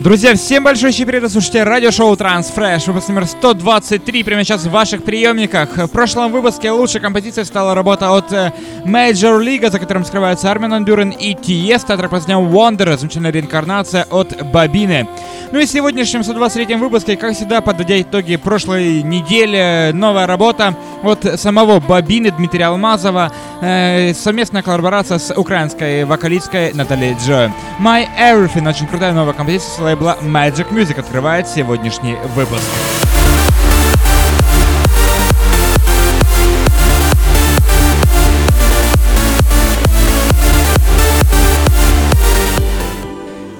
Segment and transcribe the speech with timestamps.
[0.00, 5.76] Друзья, всем большой привет, слушайте радиошоу Transfresh, выпуск номер 123, прямо сейчас в ваших приемниках.
[5.76, 8.52] В прошлом выпуске лучшей композицией стала работа от э,
[8.84, 14.06] Major League, за которым скрывается Армин Ван Бюрен и Тиеста, трек под Wonder, замечательная реинкарнация
[14.08, 15.08] от Бабины.
[15.50, 21.40] Ну и в сегодняшнем 123-м выпуске, как всегда, подводя итоги прошлой недели, новая работа от
[21.40, 27.52] самого Бабины Дмитрия Алмазова, э, совместная коллаборация с украинской вокалисткой Натальей Джо.
[27.80, 32.62] My Everything, очень крутая новая композиция с лейбла Magic Music, открывает сегодняшний выпуск.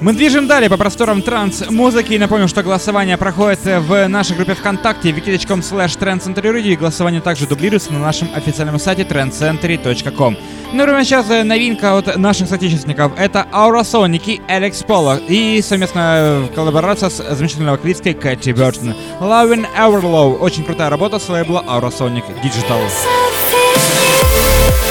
[0.00, 2.12] Мы движем далее по просторам транс-музыки.
[2.12, 6.60] И напомню, что голосование проходит в нашей группе ВКонтакте wiki.com slash.
[6.62, 10.36] И голосование также дублируется на нашем официальном сайте trendcentury.com.
[10.72, 13.12] Ну и прямо сейчас э, новинка от наших соотечественников.
[13.16, 15.18] Это Aura Sonic и Алекс Поло.
[15.28, 18.94] И совместная коллаборация с замечательной вокалисткой Кэти Бертон.
[19.18, 20.38] Loving Everlow.
[20.38, 22.82] Очень крутая работа с лейбла Aura Sonic Digital.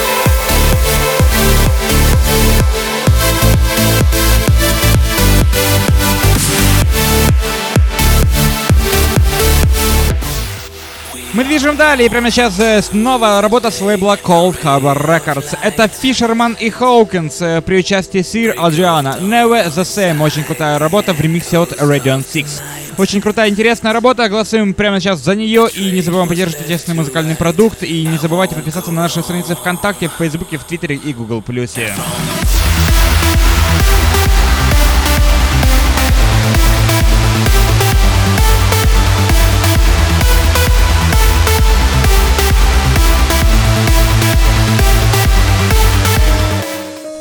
[0.00, 0.07] Мы
[11.68, 15.58] движем далее, прямо сейчас э, снова работа с лейбла Cold Harbor Records.
[15.62, 19.18] Это Фишерман и Хоукинс э, при участии Сир Адриана.
[19.20, 20.22] Never the Same.
[20.22, 22.62] Очень крутая работа в ремиксе от Radiant 6.
[22.96, 24.26] Очень крутая, интересная работа.
[24.30, 25.68] Голосуем прямо сейчас за нее.
[25.74, 27.82] И не забываем поддерживать интересный музыкальный продукт.
[27.82, 31.42] И не забывайте подписаться на наши страницы ВКонтакте, в Фейсбуке, в Твиттере и Google+.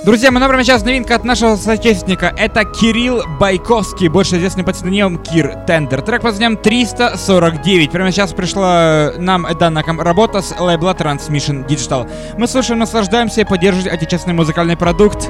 [0.08, 2.33] Друзья, мы набрали сейчас новинка от нашего соотечественника.
[2.38, 6.02] Это Кирилл Байковский, больше известный под псевдонимом Кир Тендер.
[6.02, 7.91] Трек под названием 349.
[7.91, 12.09] Прямо сейчас пришла нам данная работа с лейбла Transmission Digital.
[12.38, 15.29] Мы слушаем, наслаждаемся и поддерживаем отечественный музыкальный продукт.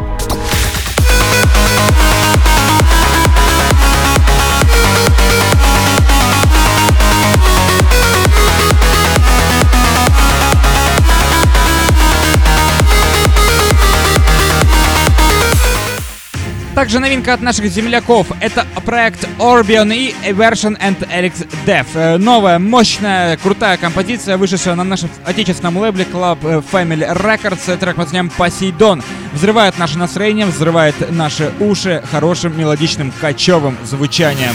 [16.78, 18.28] Также новинка от наших земляков.
[18.40, 21.88] Это проект Orbion и Version and Alex Dev.
[21.96, 27.76] Э, новая, мощная, крутая композиция, вышедшая на нашем отечественном лейбле Club э, Family Records.
[27.78, 29.02] Трек под названием Посейдон.
[29.34, 34.54] Взрывает наше настроение, взрывает наши уши хорошим мелодичным кочевым звучанием.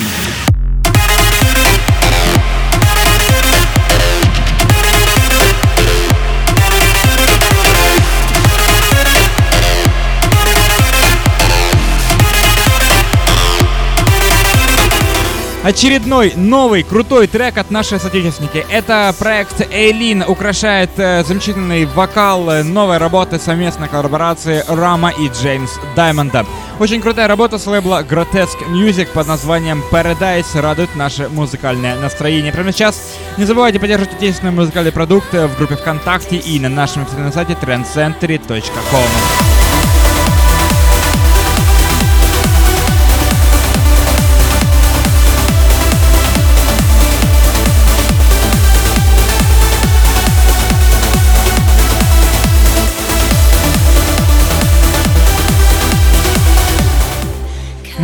[15.64, 18.66] Очередной новый крутой трек от нашей соотечественники.
[18.68, 25.70] Это проект Эйлин украшает э, замечательный вокал э, новой работы совместной коллаборации Рама и Джеймс
[25.94, 26.44] Даймонда.
[26.80, 32.52] Очень крутая работа с лейбла Grotesque Music под названием Paradise радует наше музыкальное настроение.
[32.52, 37.32] Прямо сейчас не забывайте поддерживать отечественный музыкальный продукт в группе ВКонтакте и на нашем официальном
[37.32, 39.61] сайте trendcentury.com.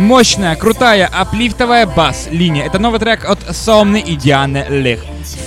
[0.09, 2.65] Мощная, крутая, аплифтовая бас-линия.
[2.65, 5.01] Это новый трек от Сомны и Дианы Лих.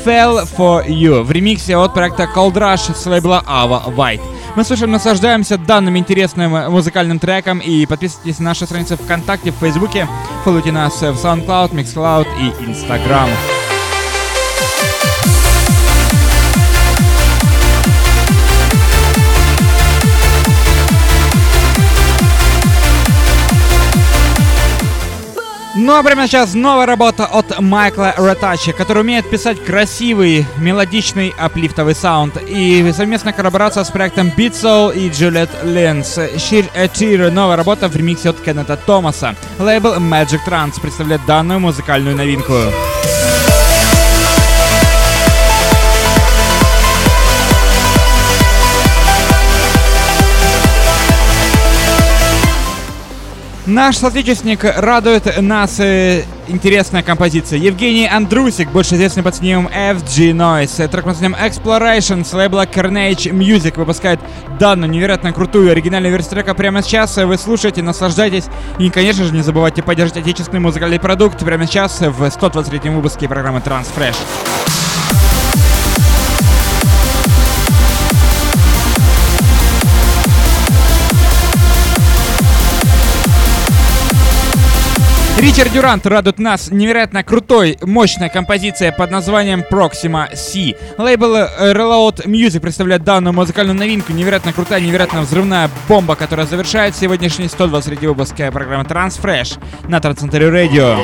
[0.05, 4.23] Fell for You в ремиксе от проекта Cold Rush с лейбла Ava White.
[4.55, 10.07] Мы слушаем, наслаждаемся данным интересным музыкальным треком и подписывайтесь на наши страницы ВКонтакте, в Фейсбуке,
[10.45, 13.31] фолловите нас в SoundCloud, MixCloud и Instagram.
[25.93, 31.95] Ну а прямо сейчас новая работа от Майкла Ретачи, который умеет писать красивый, мелодичный, аплифтовый
[31.95, 32.39] саунд.
[32.49, 36.17] И совместная коллаборация с проектом Beat Soul и Juliet Lens.
[36.37, 39.37] Sheer a Tear, новая работа в ремиксе от Кеннета Томаса.
[39.59, 42.55] Лейбл Magic Trance представляет данную музыкальную новинку.
[53.67, 57.61] Наш соотечественник радует нас э, интересная композиция.
[57.61, 60.89] Евгений Андрусик, больше известный под снимом FG Noise.
[60.89, 64.19] Трек под снимом Exploration с лейбла Carnage Music выпускает
[64.59, 67.17] данную невероятно крутую оригинальную версию трека прямо сейчас.
[67.17, 68.47] Вы слушаете, наслаждайтесь.
[68.81, 73.61] И, конечно же, не забывайте поддержать отечественный музыкальный продукт прямо сейчас в 123-м выпуске программы
[73.61, 74.17] Transfresh.
[85.43, 90.77] Ричард Дюрант радует нас невероятно крутой, мощная композиция под названием Proxima C.
[90.99, 94.13] Лейбл э, Reload Music представляет данную музыкальную новинку.
[94.13, 99.59] Невероятно крутая, невероятно взрывная бомба, которая завершает сегодняшний 123 выпуск программы Transfresh
[99.89, 100.97] на Трансцентре Radio.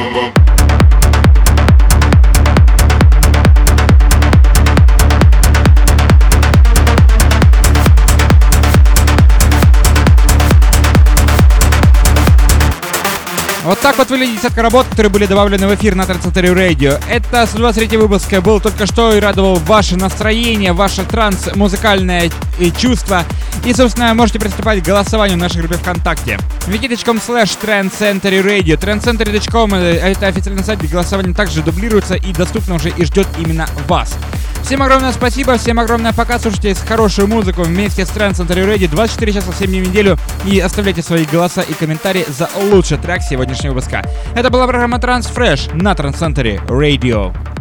[13.68, 16.98] Вот так вот выглядит десятка работ, которые были добавлены в эфир на Трансцентре Radio.
[17.06, 23.24] Это 123 выпуск был только что и радовал ваше настроение, ваше транс-музыкальное э, чувство.
[23.66, 26.38] И, собственно, можете приступать к голосованию в нашей группе ВКонтакте.
[26.66, 28.76] wiki.com slash trendcentury radio.
[29.92, 34.14] это официальный сайт, где голосование также дублируется и доступно уже и ждет именно вас.
[34.68, 36.38] Всем огромное спасибо, всем огромное пока.
[36.38, 40.60] Слушайте хорошую музыку вместе с Trend Center Ready 24 часа 7 дней в неделю и
[40.60, 44.04] оставляйте свои голоса и комментарии за лучший трек сегодняшнего выпуска.
[44.34, 47.57] Это была программа Transfresh на Trend Center Radio.